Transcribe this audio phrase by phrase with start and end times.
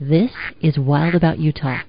[0.00, 1.80] This is Wild About Utah.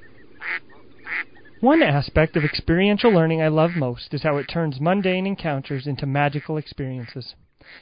[1.59, 6.07] One aspect of experiential learning I love most is how it turns mundane encounters into
[6.07, 7.35] magical experiences.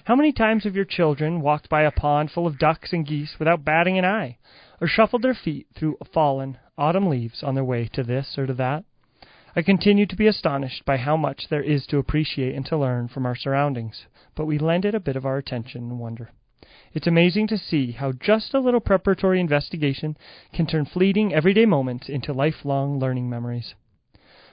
[0.04, 3.40] How many times have your children walked by a pond full of ducks and geese
[3.40, 4.38] without batting an eye,
[4.82, 8.54] or shuffled their feet through fallen autumn leaves on their way to this or to
[8.56, 8.84] that?
[9.56, 13.08] I continue to be astonished by how much there is to appreciate and to learn
[13.08, 16.32] from our surroundings, but we lend it a bit of our attention and wonder.
[16.94, 20.18] It's amazing to see how just a little preparatory investigation
[20.54, 23.76] can turn fleeting everyday moments into lifelong learning memories.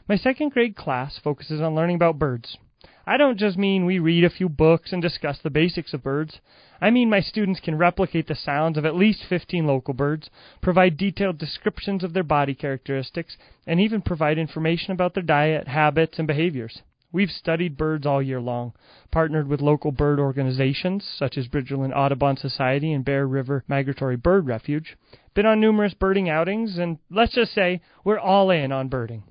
[0.09, 2.59] My second grade class focuses on learning about birds.
[3.07, 6.41] I don't just mean we read a few books and discuss the basics of birds.
[6.80, 10.29] I mean my students can replicate the sounds of at least 15 local birds,
[10.60, 16.19] provide detailed descriptions of their body characteristics, and even provide information about their diet, habits,
[16.19, 16.82] and behaviors.
[17.14, 18.73] We've studied birds all year long,
[19.12, 24.48] partnered with local bird organizations such as Bridgerland Audubon Society and Bear River Migratory Bird
[24.48, 24.96] Refuge,
[25.32, 29.23] been on numerous birding outings, and let's just say we're all in on birding.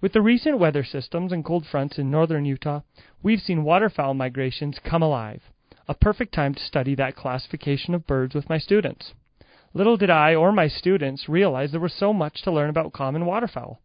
[0.00, 2.82] With the recent weather systems and cold fronts in northern Utah,
[3.24, 5.42] we've seen waterfowl migrations come alive.
[5.88, 9.14] A perfect time to study that classification of birds with my students.
[9.74, 13.26] Little did I or my students realize there was so much to learn about common
[13.26, 13.80] waterfowl.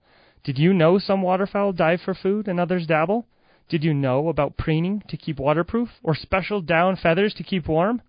[0.46, 3.26] Did you know some waterfowl dive for food and others dabble?
[3.68, 8.04] Did you know about preening to keep waterproof, or special down feathers to keep warm?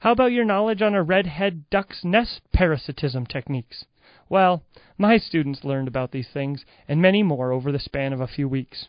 [0.00, 3.86] How about your knowledge on a red-head duck's nest parasitism techniques?
[4.28, 4.62] Well,
[4.98, 8.50] my students learned about these things and many more over the span of a few
[8.50, 8.88] weeks.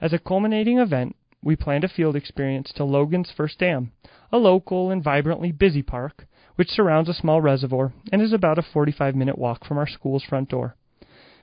[0.00, 3.92] As a culminating event, we planned a field experience to Logan's First Dam,
[4.32, 6.26] a local and vibrantly busy park
[6.56, 10.24] which surrounds a small reservoir and is about a 45 minute walk from our school's
[10.24, 10.76] front door.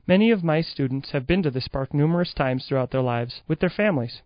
[0.08, 3.60] Many of my students have been to this park numerous times throughout their lives, with
[3.60, 4.22] their families.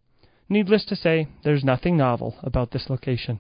[0.50, 3.40] Needless to say, there's nothing novel about this location.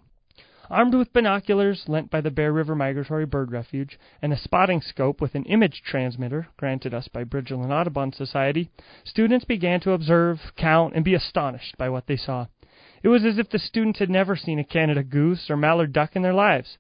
[0.70, 5.20] Armed with binoculars lent by the Bear River Migratory Bird Refuge and a spotting scope
[5.20, 8.70] with an image transmitter granted us by Bridgerland Audubon Society,
[9.04, 12.45] students began to observe, count, and be astonished by what they saw.
[13.04, 16.16] It was as if the students had never seen a Canada goose or mallard duck
[16.16, 16.77] in their lives.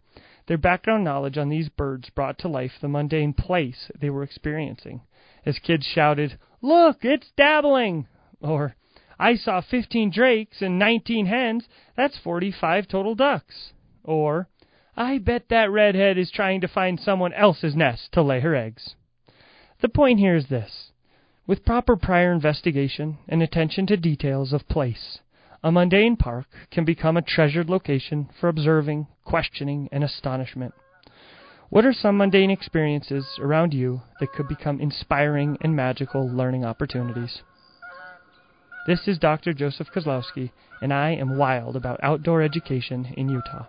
[0.49, 5.01] Their background knowledge on these birds brought to life the mundane place they were experiencing
[5.45, 8.07] as kids shouted, Look, it's dabbling!
[8.41, 8.75] Or,
[9.19, 13.73] I saw 15 drakes and 19 hens, that's 45 total ducks.
[14.03, 14.49] Or,
[14.97, 18.95] I bet that redhead is trying to find someone else's nest to lay her eggs.
[19.81, 20.93] The point here is this.
[21.45, 25.19] With proper prior investigation and attention to details of place,
[25.63, 30.73] a mundane park can become a treasured location for observing, questioning, and astonishment.
[31.69, 37.43] What are some mundane experiences around you that could become inspiring and magical learning opportunities?
[38.87, 39.53] This is Dr.
[39.53, 43.67] Joseph Kozlowski, and I am wild about outdoor education in Utah.